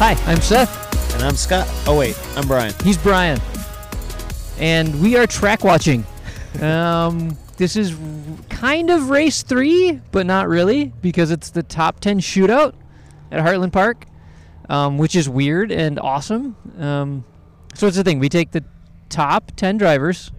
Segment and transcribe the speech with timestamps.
[0.00, 1.12] Hi, I'm Seth.
[1.12, 1.68] And I'm Scott.
[1.86, 2.72] Oh, wait, I'm Brian.
[2.82, 3.38] He's Brian.
[4.58, 6.06] And we are track watching.
[6.62, 7.94] um, this is
[8.48, 12.72] kind of race three, but not really, because it's the top 10 shootout
[13.30, 14.06] at Heartland Park,
[14.70, 16.56] um, which is weird and awesome.
[16.78, 17.24] Um,
[17.74, 18.64] so it's the thing we take the
[19.10, 20.30] top 10 drivers,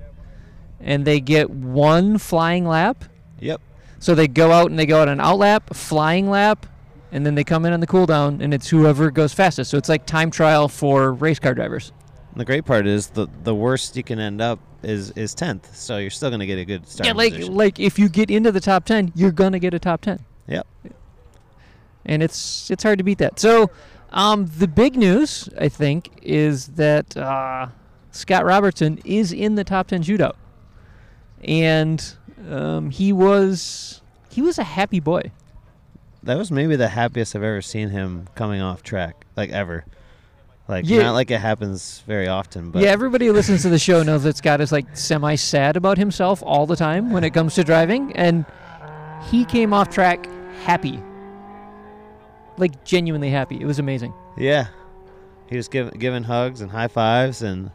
[0.79, 3.05] and they get one flying lap.
[3.39, 3.61] Yep.
[3.99, 6.65] So they go out and they go out an out lap, flying lap,
[7.11, 9.71] and then they come in on the cool down, and it's whoever goes fastest.
[9.71, 11.91] So it's like time trial for race car drivers.
[12.31, 15.75] And the great part is the the worst you can end up is is tenth.
[15.75, 17.07] So you're still gonna get a good start.
[17.07, 20.01] yeah, like like if you get into the top ten, you're gonna get a top
[20.01, 20.23] ten.
[20.47, 20.67] Yep.
[22.05, 23.39] And it's it's hard to beat that.
[23.39, 23.69] So,
[24.11, 27.67] um, the big news I think is that uh,
[28.11, 30.35] Scott Robertson is in the top ten shootout,
[31.43, 32.15] and
[32.49, 35.31] um, he was he was a happy boy.
[36.23, 39.85] That was maybe the happiest I've ever seen him coming off track, like ever.
[40.67, 41.01] Like Yeah.
[41.03, 44.23] not like it happens very often, but yeah, everybody who listens to the show knows
[44.23, 47.63] that Scott is like semi sad about himself all the time when it comes to
[47.63, 48.45] driving, and
[49.29, 50.27] he came off track
[50.63, 51.01] happy,
[52.57, 53.59] like genuinely happy.
[53.59, 54.13] It was amazing.
[54.37, 54.67] yeah,
[55.47, 57.71] he was giving giving hugs and high fives, and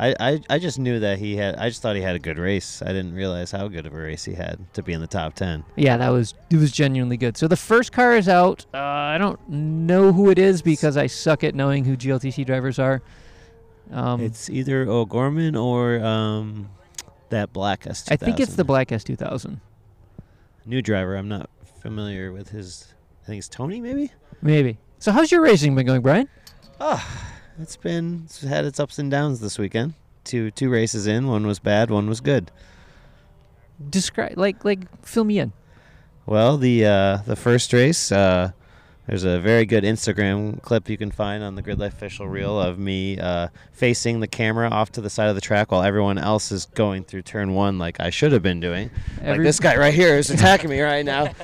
[0.00, 1.56] I, I I just knew that he had.
[1.56, 2.82] I just thought he had a good race.
[2.82, 5.34] I didn't realize how good of a race he had to be in the top
[5.34, 5.64] ten.
[5.74, 7.36] Yeah, that was it was genuinely good.
[7.36, 8.64] So the first car is out.
[8.72, 12.78] Uh, I don't know who it is because I suck at knowing who GLTC drivers
[12.78, 13.02] are.
[13.90, 16.68] Um, it's either O'Gorman or um,
[17.30, 18.04] that black S.
[18.10, 19.60] I think it's the Black S2000.
[20.64, 21.16] new driver.
[21.16, 21.50] I'm not
[21.82, 22.86] familiar with his.
[23.24, 24.12] I think it's Tony, maybe.
[24.42, 24.78] Maybe.
[25.00, 26.28] So how's your racing been going, Brian?
[26.80, 27.04] Oh,
[27.60, 29.94] it's been it's had its ups and downs this weekend.
[30.24, 32.50] Two two races in, one was bad, one was good.
[33.90, 35.52] Describe like like fill me in.
[36.26, 38.50] Well, the uh, the first race, uh,
[39.06, 42.60] there's a very good Instagram clip you can find on the Grid Life official reel
[42.60, 46.18] of me uh, facing the camera off to the side of the track while everyone
[46.18, 48.90] else is going through turn one, like I should have been doing.
[49.24, 51.32] like this guy right here is attacking me right now.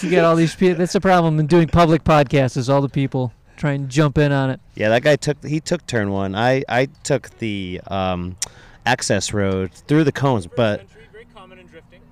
[0.00, 0.78] You get all these people.
[0.78, 4.32] That's the problem in doing public podcasts is all the people try and jump in
[4.32, 4.60] on it.
[4.74, 6.34] Yeah, that guy took he took turn one.
[6.34, 8.36] I I took the um,
[8.84, 10.84] access road through the cones, but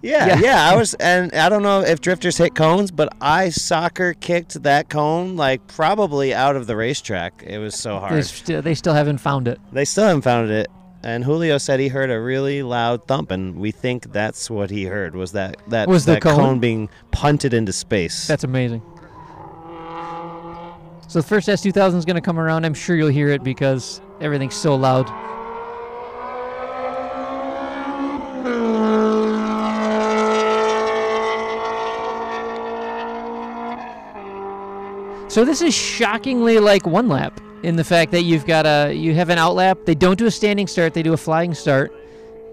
[0.03, 0.41] yeah, Yeah.
[0.41, 4.63] yeah, I was, and I don't know if drifters hit cones, but I soccer kicked
[4.63, 7.43] that cone like probably out of the racetrack.
[7.47, 8.25] It was so They, hard.
[8.27, 9.59] st- they still haven't found it.
[9.73, 10.67] They still haven't found it.
[11.03, 14.85] And Julio said he heard a really loud thump, and we think that's what he
[14.85, 16.61] heard was that that, Was the that cone?
[16.61, 18.27] being punted into space.
[18.27, 18.83] That's amazing.
[21.15, 22.67] So the first S2000 is going to come around.
[22.67, 25.07] I'm sure you'll hear it because everything's so loud.
[35.31, 39.15] So this is shockingly like one lap in the fact that you've got a you
[39.15, 39.79] have an out lap.
[39.85, 41.93] They don't do a standing start; they do a flying start,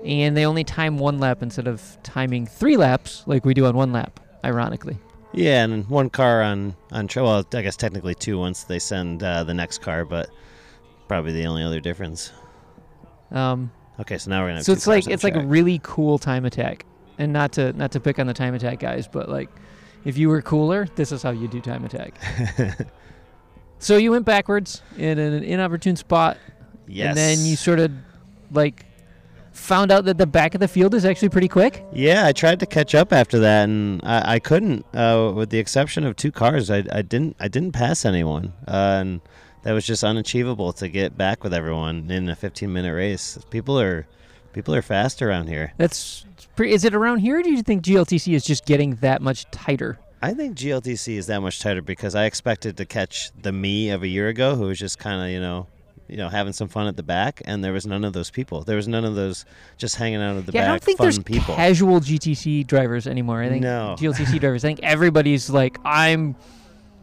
[0.06, 3.76] and they only time one lap instead of timing three laps like we do on
[3.76, 4.20] one lap.
[4.46, 5.00] Ironically.
[5.34, 9.44] Yeah, and one car on on well, I guess technically two once they send uh,
[9.44, 10.30] the next car, but
[11.08, 12.32] probably the only other difference.
[13.32, 13.72] Um,
[14.02, 14.64] Okay, so now we're gonna.
[14.64, 16.86] So it's like it's like a really cool time attack,
[17.20, 19.50] and not to not to pick on the time attack guys, but like
[20.06, 22.20] if you were cooler, this is how you do time attack.
[23.80, 26.38] so you went backwards in an inopportune spot,
[26.88, 27.10] yes.
[27.10, 27.92] and then you sort of
[28.52, 28.86] like
[29.52, 31.86] found out that the back of the field is actually pretty quick.
[31.92, 34.86] Yeah, I tried to catch up after that, and I, I couldn't.
[34.96, 39.00] Uh, with the exception of two cars, I, I didn't I didn't pass anyone, uh,
[39.02, 39.22] and
[39.64, 43.38] that was just unachievable to get back with everyone in a 15 minute race.
[43.50, 44.08] People are
[44.54, 45.74] people are fast around here.
[45.78, 46.26] That's
[46.56, 46.74] pretty.
[46.74, 47.40] Is it around here?
[47.40, 50.00] Or do you think GLTC is just getting that much tighter?
[50.24, 54.04] I think GLTC is that much tighter because I expected to catch the me of
[54.04, 55.68] a year ago, who was just kind of you know,
[56.12, 58.64] you know, having some fun at the back, and there was none of those people.
[58.64, 59.46] There was none of those
[59.78, 61.56] just hanging out at the yeah, back, I don't think fun there's people.
[61.56, 63.42] casual GTC drivers anymore.
[63.42, 63.96] I think No.
[63.98, 64.66] GLTC drivers.
[64.66, 66.36] I think everybody's like, I'm.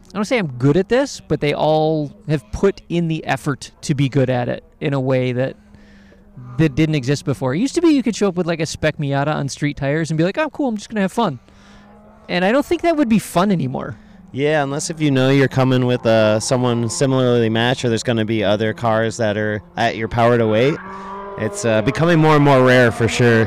[0.09, 3.71] I don't say I'm good at this, but they all have put in the effort
[3.81, 5.55] to be good at it in a way that
[6.57, 7.53] that didn't exist before.
[7.53, 9.77] It used to be you could show up with like a spec Miata on street
[9.77, 11.39] tires and be like, "Oh, cool, I'm just gonna have fun."
[12.27, 13.97] And I don't think that would be fun anymore.
[14.31, 18.17] Yeah, unless if you know you're coming with uh, someone similarly matched, or there's going
[18.17, 20.75] to be other cars that are at your power to weight.
[21.39, 23.45] It's uh, becoming more and more rare for sure.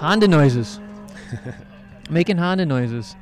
[0.00, 0.80] Honda noises.
[2.10, 3.16] Making Honda noises.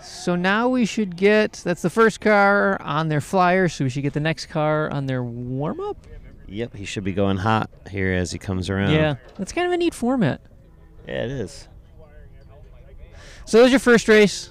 [0.00, 4.02] So now we should get that's the first car on their flyer, so we should
[4.02, 5.98] get the next car on their warm up.
[6.46, 8.92] Yep, he should be going hot here as he comes around.
[8.92, 10.40] Yeah, that's kind of a neat format.
[11.06, 11.68] Yeah, it is.
[13.46, 14.50] So that was your first race.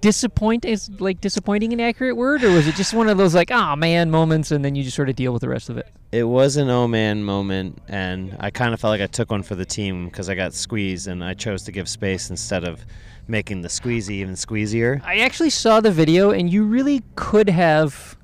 [0.00, 3.50] Disappoint is like disappointing an accurate word, or was it just one of those like
[3.50, 5.88] ah man moments, and then you just sort of deal with the rest of it?
[6.12, 9.42] It was an oh man moment, and I kind of felt like I took one
[9.42, 12.84] for the team because I got squeezed, and I chose to give space instead of
[13.26, 15.00] making the squeezy even squeezier.
[15.04, 18.15] I actually saw the video, and you really could have,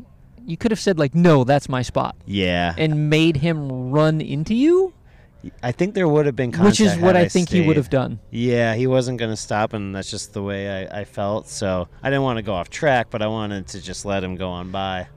[0.46, 4.54] you could have said like no, that's my spot, Yeah, and made him run into
[4.54, 4.92] you,
[5.62, 7.74] I think there would have been contact which is what had I think he would
[7.74, 7.76] stayed.
[7.76, 8.20] have done.
[8.30, 11.48] Yeah, he wasn't going to stop, and that's just the way I, I felt.
[11.48, 14.36] So I didn't want to go off track, but I wanted to just let him
[14.36, 15.08] go on by.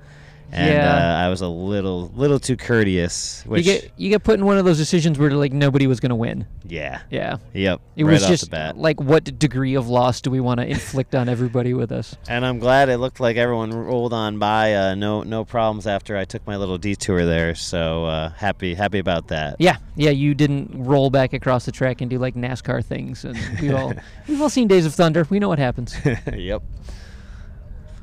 [0.51, 0.95] And Yeah.
[1.19, 3.43] uh, I was a little little too courteous.
[3.49, 6.11] You get you get put in one of those decisions where like nobody was going
[6.11, 6.45] to win.
[6.67, 7.37] yeah, Yeah.
[7.53, 8.77] yep, It right was off just the bat.
[8.77, 12.15] like, what degree of loss do we want to inflict on everybody with us?
[12.29, 14.73] And I'm glad it looked like everyone rolled on by.
[14.75, 17.53] Uh, no no problems after I took my little detour there.
[17.55, 19.57] So uh, happy happy about that.
[19.59, 20.11] Yeah, yeah.
[20.11, 23.93] You didn't roll back across the track and do like NASCAR things, and we've all
[24.27, 25.25] we've all seen Days of Thunder.
[25.29, 25.95] We know what happens.
[26.33, 26.61] yep.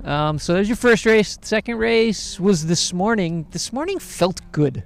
[0.05, 1.39] Um, so there's your first race.
[1.43, 3.47] Second race was this morning.
[3.51, 4.83] This morning felt good.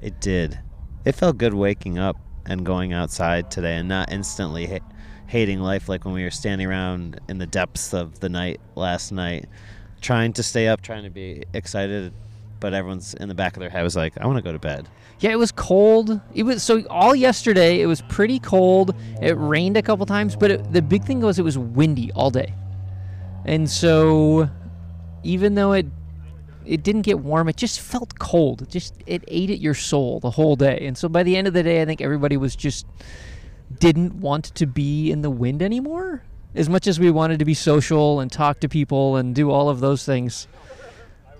[0.00, 0.58] It did.
[1.04, 2.16] It felt good waking up
[2.46, 4.78] and going outside today and not instantly ha-
[5.26, 9.10] hating life like when we were standing around in the depths of the night last
[9.12, 9.46] night,
[10.00, 12.12] trying to stay up, trying to be excited,
[12.60, 14.58] but everyone's in the back of their head was like, I want to go to
[14.58, 14.88] bed.
[15.20, 16.20] Yeah, it was cold.
[16.34, 17.80] It was so all yesterday.
[17.80, 18.94] It was pretty cold.
[19.20, 22.30] It rained a couple times, but it, the big thing was it was windy all
[22.30, 22.54] day,
[23.44, 24.48] and so
[25.22, 25.86] even though it
[26.66, 28.62] it didn't get warm, it just felt cold.
[28.62, 31.46] It just it ate at your soul the whole day, and so by the end
[31.46, 32.86] of the day, I think everybody was just
[33.78, 36.22] didn't want to be in the wind anymore.
[36.54, 39.68] As much as we wanted to be social and talk to people and do all
[39.68, 40.46] of those things,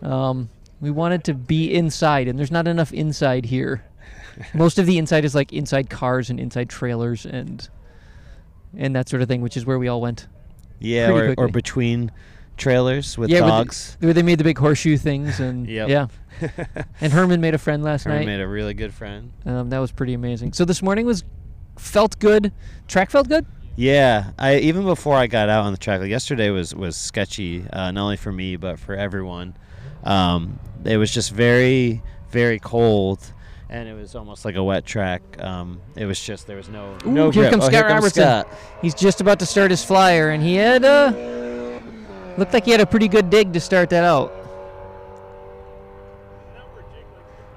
[0.03, 3.85] um, we wanted to be inside, and there's not enough inside here.
[4.55, 7.69] Most of the inside is like inside cars and inside trailers and
[8.77, 10.27] and that sort of thing, which is where we all went.
[10.79, 12.11] Yeah, or, or between
[12.57, 13.97] trailers with Yeah, dogs.
[14.01, 15.89] Where they made the big horseshoe things, and Yep.
[15.89, 16.07] yeah.
[17.01, 18.27] And Herman made a friend last Herman night.
[18.27, 19.33] made a really good friend.
[19.47, 20.53] Um, that was pretty amazing.
[20.53, 21.25] So this morning was
[21.79, 22.53] felt good.
[22.89, 23.47] Track felt good.
[23.77, 27.65] Yeah, I even before I got out on the track, like yesterday was was sketchy,
[27.73, 29.57] uh, not only for me but for everyone.
[30.05, 33.33] Um, it was just very very cold,
[33.69, 35.23] and it was almost like a wet track.
[35.41, 37.53] Um, it was just there was no Ooh, no here grip.
[37.53, 38.23] comes oh, Scott here comes Robertson.
[38.23, 38.49] Scott.
[38.83, 41.13] He's just about to start his flyer, and he had uh,
[42.37, 44.33] looked like he had a pretty good dig to start that out.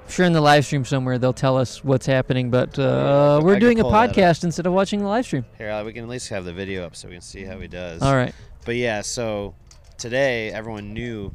[0.04, 3.58] I'm sure in the live stream somewhere they'll tell us what's happening, but uh, we're
[3.58, 4.16] doing a pull that up.
[4.16, 5.44] podcast instead of watching the live stream.
[5.58, 7.58] Here, uh, we can at least have the video up so we can see how
[7.58, 8.00] he does.
[8.00, 8.34] All right.
[8.64, 9.54] But yeah, so
[9.98, 11.34] today everyone knew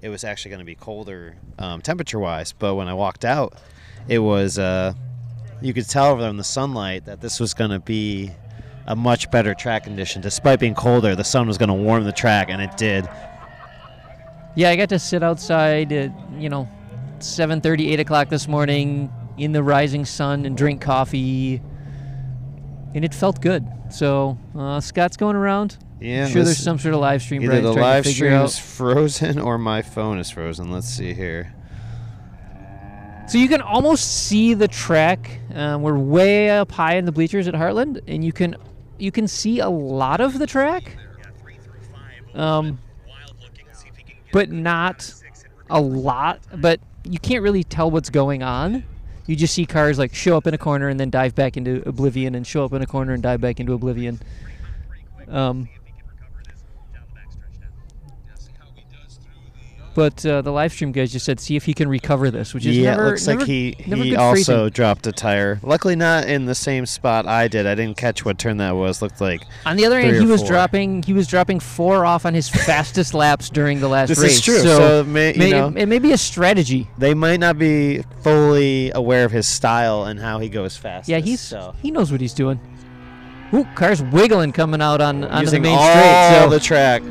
[0.00, 2.52] it was actually going to be colder um, temperature wise.
[2.52, 3.58] But when I walked out,
[4.08, 4.92] it was, uh,
[5.60, 8.30] you could tell from the sunlight that this was going to be
[8.86, 10.20] a much better track condition.
[10.20, 13.08] Despite being colder, the sun was going to warm the track, and it did.
[14.56, 16.68] Yeah, I got to sit outside at, you know,
[17.18, 21.60] 7.30, 8 o'clock this morning in the rising sun and drink coffee,
[22.94, 23.66] and it felt good.
[23.90, 25.78] So uh, Scott's going around.
[26.00, 27.42] Yeah, I'm sure there's some sort of live stream.
[27.42, 30.70] Either Brian's the live figure stream is frozen or my phone is frozen.
[30.70, 31.54] Let's see here.
[33.26, 35.40] So you can almost see the track.
[35.54, 38.56] Um, we're way up high in the bleachers at Heartland, and you can
[38.98, 40.96] you can see a lot of the track,
[42.34, 42.78] um,
[44.32, 45.12] but not
[45.70, 46.40] a lot.
[46.54, 48.84] But you can't really tell what's going on.
[49.26, 51.82] You just see cars like show up in a corner and then dive back into
[51.88, 54.20] oblivion, and show up in a corner and dive back into oblivion.
[55.28, 55.68] Um,
[59.94, 62.66] but uh, the live stream guys just said, see if he can recover this, which
[62.66, 65.60] is yeah, never, it looks never- like he he also dropped a tire.
[65.62, 67.66] Luckily, not in the same spot I did.
[67.66, 69.00] I didn't catch what turn that was.
[69.02, 70.48] Looked like On the other hand, he or was four.
[70.50, 74.32] dropping he was dropping four off on his fastest laps during the last This race.
[74.36, 74.58] is true.
[74.58, 76.88] So, So, it may- you may, know- it may be a strategy.
[76.98, 81.08] they might not be fully aware of his style and how he goes fast.
[81.08, 81.74] Yeah, he's so.
[81.82, 82.58] he knows what he's doing.
[83.52, 86.40] Ooh, car's wiggling coming out on onto the main all straight.
[86.42, 87.02] So the track.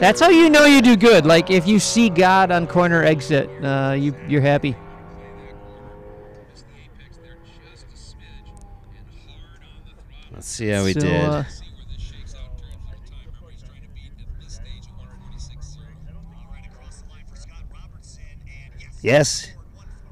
[0.00, 1.26] That's how you know you do good.
[1.26, 4.76] Like if you see God on corner exit, uh, you you're happy.
[10.32, 11.24] Let's see how we So, did.
[11.24, 11.44] uh,
[19.02, 19.48] yes.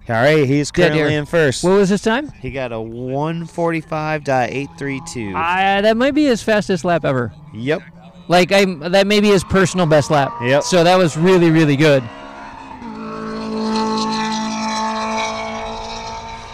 [0.09, 1.65] All right, he's currently in first.
[1.65, 2.31] what was his time?
[2.41, 5.35] he got a 145.832.
[5.35, 7.33] Uh, that might be his fastest lap ever.
[7.53, 7.83] yep.
[8.29, 10.33] Like I that may be his personal best lap.
[10.43, 10.63] Yep.
[10.65, 12.03] So that was really really good.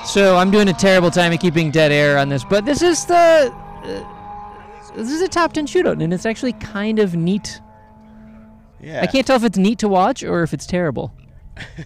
[0.07, 3.07] So I'm doing a terrible time of keeping dead air on this, but this is
[3.07, 7.61] the uh, this is a top ten shootout, and it's actually kind of neat.
[8.79, 9.00] Yeah.
[9.00, 11.14] I can't tell if it's neat to watch or if it's terrible.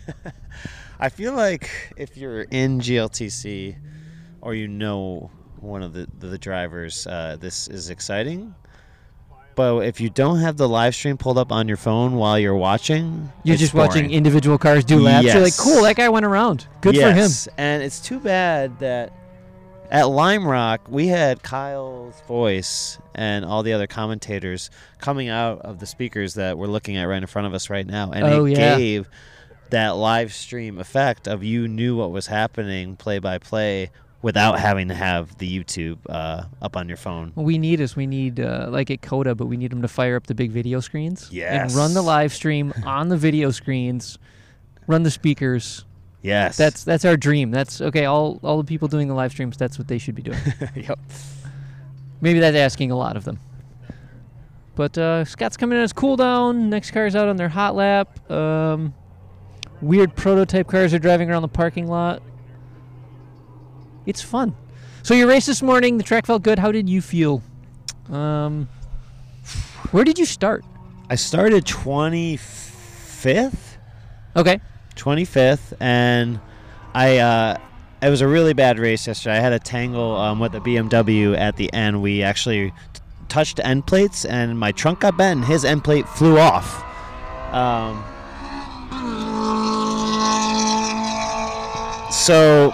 [0.98, 3.76] I feel like if you're in GLTC
[4.40, 8.54] or you know one of the the drivers, uh, this is exciting.
[9.56, 12.54] But if you don't have the live stream pulled up on your phone while you're
[12.54, 15.26] watching, You're just watching individual cars do laps.
[15.26, 16.66] You're like, cool, that guy went around.
[16.82, 17.30] Good for him.
[17.56, 19.12] And it's too bad that
[19.90, 25.78] at Lime Rock we had Kyle's voice and all the other commentators coming out of
[25.80, 28.44] the speakers that we're looking at right in front of us right now, and Oh,
[28.44, 28.76] it yeah.
[28.76, 29.08] gave
[29.70, 33.90] that live stream effect of you knew what was happening play by play
[34.26, 37.30] without having to have the YouTube uh, up on your phone.
[37.36, 39.88] What we need is we need uh, like at Coda, but we need them to
[39.88, 41.30] fire up the big video screens
[41.62, 44.18] and run the live stream on the video screens,
[44.88, 45.84] run the speakers.
[46.22, 47.52] Yes, That's that's our dream.
[47.52, 48.06] That's okay.
[48.06, 50.40] All all the people doing the live streams, that's what they should be doing.
[50.74, 50.98] yep.
[52.20, 53.38] Maybe that's asking a lot of them.
[54.74, 56.68] But uh, Scott's coming in as cool down.
[56.68, 58.28] Next car's out on their hot lap.
[58.28, 58.92] Um,
[59.80, 62.22] weird prototype cars are driving around the parking lot.
[64.06, 64.54] It's fun.
[65.02, 66.58] So your race this morning, the track felt good.
[66.58, 67.42] How did you feel?
[68.10, 68.68] Um,
[69.90, 70.64] where did you start?
[71.10, 73.76] I started 25th.
[74.34, 74.60] Okay.
[74.96, 76.40] 25th, and
[76.94, 77.58] I uh,
[78.02, 79.36] it was a really bad race yesterday.
[79.36, 82.02] I had a tangle um, with the BMW at the end.
[82.02, 82.74] We actually t-
[83.28, 86.82] touched end plates, and my trunk got bent, and his end plate flew off.
[87.52, 88.02] Um,
[92.10, 92.72] so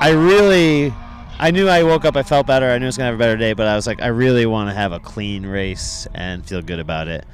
[0.00, 0.92] I really.
[1.40, 3.14] I knew I woke up, I felt better, I knew I was going to have
[3.14, 6.08] a better day, but I was like, I really want to have a clean race
[6.12, 7.24] and feel good about it.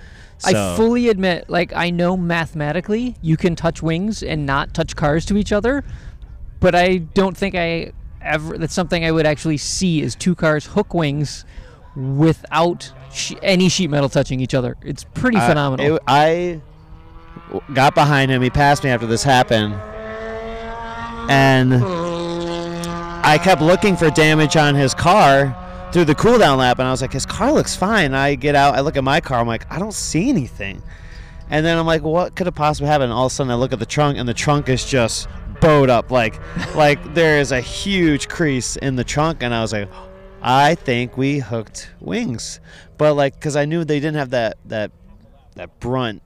[0.44, 5.24] I fully admit, like, I know mathematically you can touch wings and not touch cars
[5.26, 5.84] to each other,
[6.60, 10.66] but I don't think I ever, that's something I would actually see is two cars
[10.66, 11.46] hook wings
[11.96, 14.76] without sh- any sheet metal touching each other.
[14.82, 15.96] It's pretty I- phenomenal.
[15.96, 16.60] it- I
[17.72, 18.42] got behind him.
[18.42, 19.72] He passed me after this happened,
[21.30, 21.72] and
[23.24, 25.56] I kept looking for damage on his car
[25.92, 28.12] through the cooldown lap, and I was like, his car looks fine.
[28.14, 30.82] I get out, I look at my car, I'm like, I don't see anything.
[31.48, 33.12] And then I'm like, what could have possibly happened?
[33.12, 35.28] All of a sudden, I look at the trunk, and the trunk is just
[35.60, 36.38] bowed up, like,
[36.74, 39.88] like there is a huge crease in the trunk, and I was like,
[40.42, 42.60] I think we hooked wings,
[42.98, 44.90] but like, because I knew they didn't have that that
[45.54, 46.20] that brunt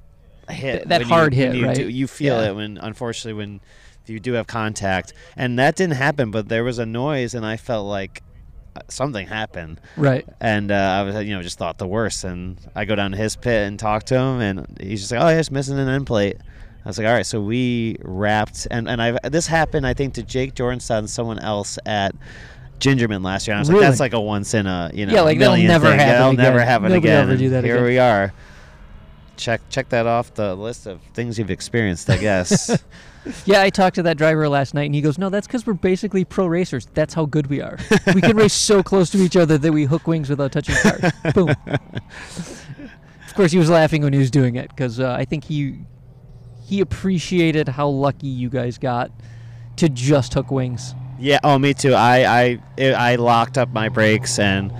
[0.49, 1.76] hit, Th- that when you- hard hit, you right?
[1.76, 2.49] do- you feel Yeah.
[2.50, 3.61] it when, unfortunately, when
[4.09, 6.31] you do have contact, and that didn't happen.
[6.31, 8.23] But there was a noise, and I felt like
[8.77, 10.27] uh, something happened, right.
[10.41, 12.25] and uh, I was, you know, just thought the worst.
[12.25, 15.21] And I go down to his pit and talk to him, and he's just like,
[15.21, 16.37] "Oh, yeah, it's missing an end plate."
[16.85, 20.15] I was like, "All right." So we wrapped, and and I this happened, I think,
[20.15, 22.15] to Jake Jorgensen and someone else at.
[22.81, 23.81] Gingerman last year, and I was Really?
[23.81, 25.99] like, "That's like a once in a you know Yeah, like, that'll never thing.
[25.99, 26.45] happen That'll again.
[26.45, 27.85] never happen Nobody again." ever do that Here again.
[27.87, 28.33] we are.
[29.38, 32.83] Check check that off the list of things you've experienced, I guess.
[33.45, 35.75] Yeah, I talked to that driver last night, and he goes, "No, that's because we're
[35.75, 36.87] basically pro racers.
[36.95, 37.78] That's how good we are.
[38.14, 41.12] we can race so close to each other that we hook wings without touching cars.
[41.35, 41.54] Boom."
[43.26, 45.80] Of course, he was laughing when he was doing it because uh, I think he
[46.64, 49.11] he appreciated how lucky you guys got
[49.76, 50.95] to just hook wings.
[51.18, 51.38] Yeah.
[51.45, 51.95] Oh, me too.
[51.95, 54.73] I I I locked up my brakes, and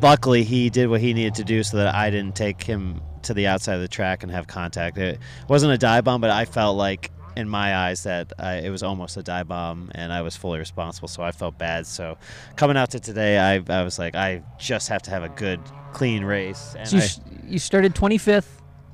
[0.00, 3.34] luckily he did what he needed to do so that I didn't take him to
[3.34, 4.98] the outside of the track and have contact.
[4.98, 8.70] It wasn't a dive bomb, but I felt like in my eyes that I, it
[8.70, 11.06] was almost a dive bomb, and I was fully responsible.
[11.08, 11.86] So I felt bad.
[11.86, 12.18] So
[12.56, 15.60] coming out to today, I I was like, I just have to have a good,
[15.92, 16.74] clean race.
[16.76, 18.46] And So you, I, s- you started 25th,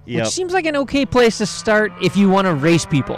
[0.04, 0.24] yep.
[0.24, 3.16] which seems like an okay place to start if you want to race people.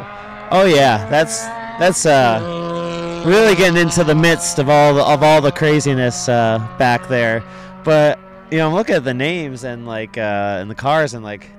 [0.53, 1.41] Oh yeah, that's
[1.81, 6.59] that's uh, really getting into the midst of all the, of all the craziness uh,
[6.79, 7.43] back there.
[7.85, 8.19] But
[8.51, 11.51] you know, I'm looking at the names and like uh, and the cars and like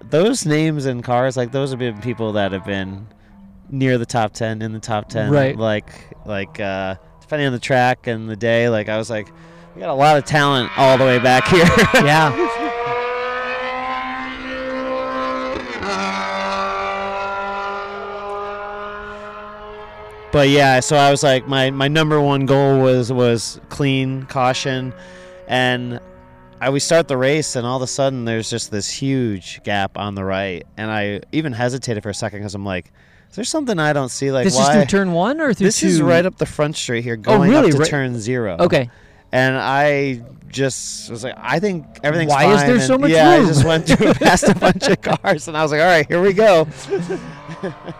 [0.00, 3.06] those names and cars, like those have been people that have been
[3.70, 5.56] near the top ten, in the top ten, Right.
[5.56, 5.92] Like
[6.26, 9.28] like uh, depending on the track and the day, like I was like,
[9.74, 11.64] we got a lot of talent all the way back here.
[12.04, 12.58] Yeah.
[20.32, 24.92] but yeah, so I was like, my, my number one goal was was clean caution,
[25.48, 26.00] and
[26.60, 29.98] I we start the race, and all of a sudden there's just this huge gap
[29.98, 32.92] on the right, and I even hesitated for a second because I'm like,
[33.30, 34.30] is there something I don't see?
[34.30, 34.70] Like this why?
[34.70, 35.86] is through turn one or through this two?
[35.88, 37.68] is right up the front street here, oh, going really?
[37.68, 38.56] up to Right- turn zero.
[38.60, 38.90] Okay.
[39.34, 42.54] And I just was like, I think everything's Why fine.
[42.56, 43.46] is there so much yeah, room?
[43.46, 46.06] I just went through past a bunch of cars, and I was like, all right,
[46.06, 46.68] here we go.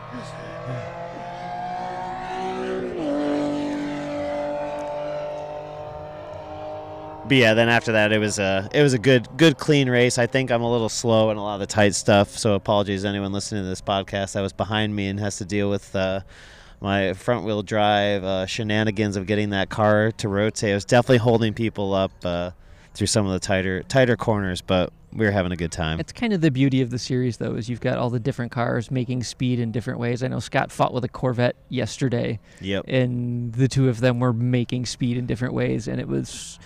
[7.29, 10.19] but yeah, then after that, it was a it was a good good clean race.
[10.19, 13.03] I think I'm a little slow in a lot of the tight stuff, so apologies
[13.03, 15.95] to anyone listening to this podcast that was behind me and has to deal with
[15.95, 16.21] uh,
[16.81, 20.73] my front wheel drive uh, shenanigans of getting that car to rotate.
[20.73, 22.51] I was definitely holding people up uh,
[22.95, 26.01] through some of the tighter tighter corners, but we were having a good time.
[26.01, 28.51] It's kind of the beauty of the series, though, is you've got all the different
[28.51, 30.23] cars making speed in different ways.
[30.23, 32.87] I know Scott fought with a Corvette yesterday, Yep.
[32.89, 36.59] and the two of them were making speed in different ways, and it was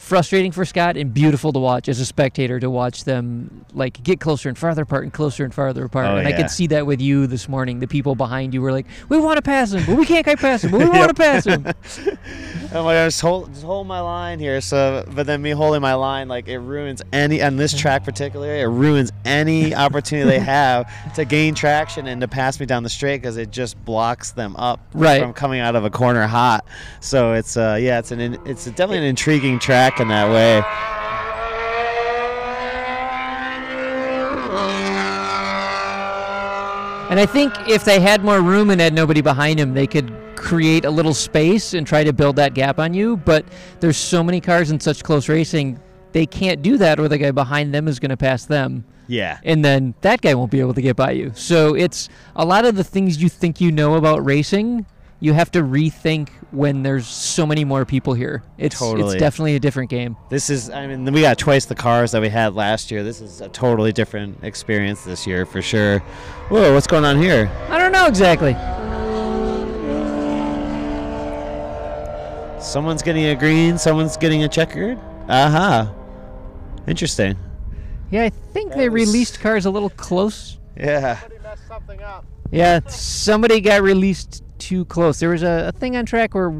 [0.00, 4.18] frustrating for Scott and beautiful to watch as a spectator to watch them like get
[4.18, 6.06] closer and farther apart and closer and farther apart.
[6.06, 7.80] Oh, and I could see that with you this morning.
[7.80, 10.38] The people behind you were like, "We want to pass him, but we can't quite
[10.38, 11.66] pass him, but we want to pass him."
[12.72, 14.60] Oh my gosh, just hold, just hold my line here.
[14.60, 18.60] So, but then me holding my line, like it ruins any on this track particularly,
[18.60, 22.88] it ruins any opportunity they have to gain traction and to pass me down the
[22.88, 25.20] straight because it just blocks them up Right.
[25.20, 26.64] from coming out of a corner hot.
[27.00, 30.62] So it's uh yeah, it's an it's definitely an intriguing track in that way.
[37.10, 40.14] And I think if they had more room and had nobody behind him, they could
[40.36, 43.16] create a little space and try to build that gap on you.
[43.16, 43.44] But
[43.80, 45.80] there's so many cars in such close racing,
[46.12, 48.84] they can't do that, or the guy behind them is going to pass them.
[49.08, 49.40] Yeah.
[49.42, 51.32] And then that guy won't be able to get by you.
[51.34, 54.86] So it's a lot of the things you think you know about racing,
[55.20, 58.42] you have to rethink when there's so many more people here.
[58.58, 59.14] It's, Totally.
[59.14, 60.16] it's definitely a different game.
[60.30, 63.02] This is, I mean, we got twice the cars that we had last year.
[63.04, 65.98] This is a totally different experience this year for sure.
[66.48, 67.50] Whoa, what's going on here?
[67.68, 68.54] I don't know exactly.
[72.60, 74.98] Someone's getting a green, someone's getting a checkered.
[75.28, 75.92] Aha.
[76.86, 77.36] Interesting.
[78.10, 81.18] Yeah, I think That they was- released cars a little close Yeah.
[82.52, 82.84] Somebody messed something up.
[82.84, 85.18] Yeah, somebody got released too close.
[85.18, 86.52] There was a, a thing on track where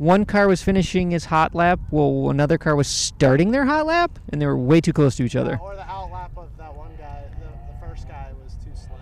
[0.00, 4.18] one car was finishing his hot lap, while another car was starting their hot lap,
[4.30, 5.58] and they were way too close to each other.
[5.60, 7.22] Or the outlap of that one guy.
[7.38, 8.96] The, the first guy was too slow.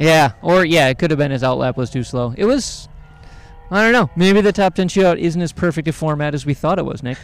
[0.00, 2.32] Yeah, or yeah, it could have been his outlap was too slow.
[2.34, 2.88] It was,
[3.70, 4.10] I don't know.
[4.16, 7.02] Maybe the top ten shootout isn't as perfect a format as we thought it was,
[7.02, 7.18] Nick.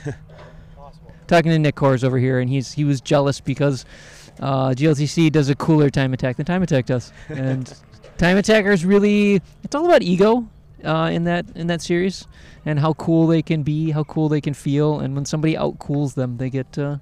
[1.27, 3.87] Talking to Nick Kors over here, and he's he was jealous because
[4.41, 7.73] uh, GLTC does a cooler time attack than time attack does, and
[8.19, 10.49] time attackers really it's all about ego
[10.85, 12.27] uh, in that in that series
[12.65, 16.15] and how cool they can be, how cool they can feel, and when somebody outcools
[16.15, 16.97] them, they get uh,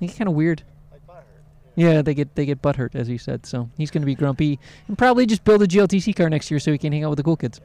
[0.00, 0.62] they get kind of weird.
[0.90, 1.42] Like butthurt.
[1.76, 3.46] Yeah, they get they get butthurt as he said.
[3.46, 4.58] So he's going to be grumpy
[4.88, 7.18] and probably just build a GLTC car next year so he can hang out with
[7.18, 7.60] the cool kids.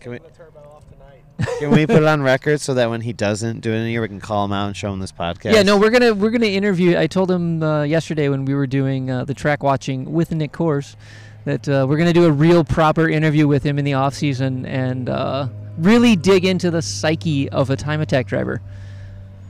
[0.00, 1.24] Can we I'm gonna turbo off tonight.
[1.58, 4.00] Can we put it on record so that when he doesn't do it in here,
[4.02, 5.52] we can call him out and show him this podcast?
[5.52, 6.98] Yeah, no, we're gonna we're gonna interview.
[6.98, 10.52] I told him uh, yesterday when we were doing uh, the track watching with Nick
[10.52, 10.96] Kors
[11.44, 14.66] that uh, we're gonna do a real proper interview with him in the off season
[14.66, 18.62] and uh, really dig into the psyche of a time attack driver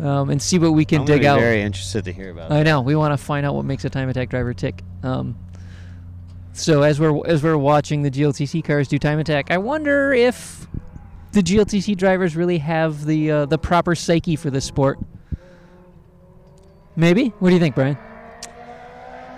[0.01, 1.40] um, and see what we can I'm dig out.
[1.40, 2.53] Very interested to hear about.
[2.53, 2.64] I it.
[2.64, 4.83] know we want to find out what makes a time attack driver tick.
[5.03, 5.37] Um,
[6.53, 10.65] so as we're as we're watching the GLTC cars do time attack, I wonder if
[11.37, 14.99] the GLTC drivers really have the uh, the proper psyche for this sport.
[16.96, 17.29] Maybe.
[17.40, 17.99] What do you think, Brian?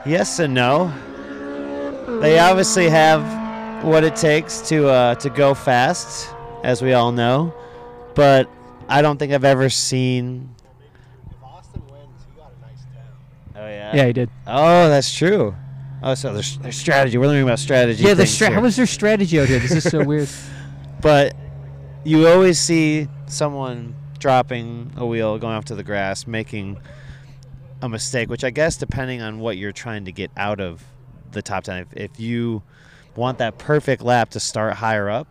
[0.06, 0.94] Yes and no.
[2.20, 6.32] They obviously have what it takes to uh, to go fast,
[6.62, 7.52] as we all know,
[8.14, 8.48] but
[8.88, 10.54] I don't think I've ever seen.
[11.28, 13.02] If Austin wins, he got a nice 10.
[13.56, 13.96] Oh yeah.
[13.96, 14.30] Yeah, he did.
[14.46, 15.52] Oh, that's true.
[16.00, 17.18] Oh, so there's, there's strategy.
[17.18, 18.04] We're learning about strategy.
[18.04, 19.58] Yeah, the things stra- how was their strategy out here?
[19.58, 20.28] This is so weird.
[21.00, 21.34] But
[22.08, 26.80] you always see someone dropping a wheel, going off to the grass, making
[27.82, 30.82] a mistake, which I guess depending on what you're trying to get out of
[31.32, 32.62] the top 10, if, if you
[33.14, 35.28] want that perfect lap to start higher up,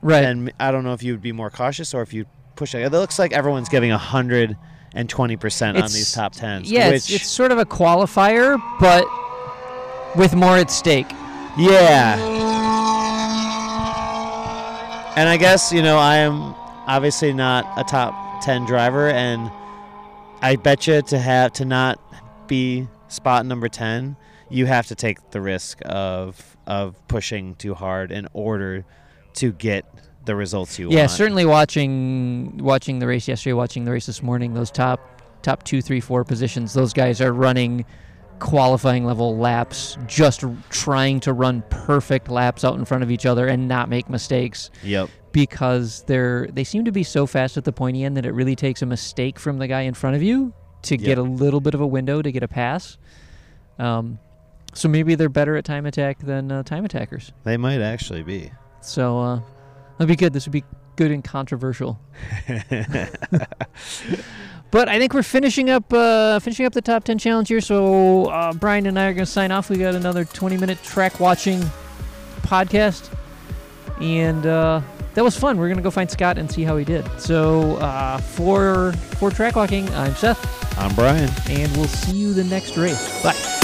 [0.00, 0.22] Right.
[0.22, 2.24] then I don't know if you would be more cautious or if you
[2.56, 2.82] push it.
[2.82, 4.56] It looks like everyone's giving 120%
[5.70, 6.62] on It's- these top 10s.
[6.70, 9.04] yeah, which, it's, it's sort of a qualifier, but
[10.16, 11.10] with more at stake.
[11.58, 12.16] Yeah.
[15.18, 16.54] And I guess, you know, I am
[16.86, 19.50] obviously not a top 10 driver and
[20.40, 21.98] I bet you to have to not
[22.46, 24.16] be spot number 10,
[24.48, 28.84] you have to take the risk of of pushing too hard in order
[29.34, 29.84] to get
[30.24, 30.94] the results you Yeah, want.
[30.94, 35.00] Yeah, certainly watching watching the race yesterday, watching the race this morning, those top
[35.42, 37.84] top two, three, four positions, those guys are running
[38.38, 43.26] qualifying level laps, just r- trying to run perfect laps out in front of each
[43.26, 45.08] other and not make mistakes Yep.
[45.32, 48.56] because they're they seem to be so fast at the pointy end that it really
[48.56, 51.04] takes a mistake from the guy in front of you to Yep.
[51.04, 52.98] get a little bit of a window to get a pass.
[53.78, 54.18] Um,
[54.74, 57.32] so maybe they're better at time attack than uh, time attackers.
[57.44, 58.50] They might actually be.
[58.80, 59.40] So uh,
[59.98, 60.32] that'd be good.
[60.32, 60.64] This would be
[60.98, 61.98] good and controversial.
[64.70, 67.60] but I think we're finishing up uh, finishing up the top ten challenge here.
[67.60, 69.70] So uh, Brian and I are going to sign off.
[69.70, 71.60] We got another twenty minute track watching
[72.42, 73.14] podcast,
[74.02, 74.82] and uh,
[75.14, 75.56] that was fun.
[75.56, 77.06] We're going to go find Scott and see how he did.
[77.20, 81.30] So uh, for for track walking, I'm Seth, I'm Brian.
[81.48, 83.22] and we'll see you the next race.
[83.22, 83.57] Bye.